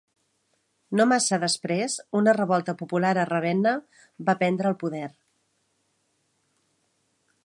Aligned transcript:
No 0.99 1.05
massa 1.09 1.37
després 1.43 1.97
una 2.21 2.33
revolta 2.37 2.75
popular 2.79 3.11
a 3.23 3.27
Ravenna 3.31 3.73
va 4.31 4.37
prendre 4.41 4.71
el 4.71 4.79
poder. 4.85 5.05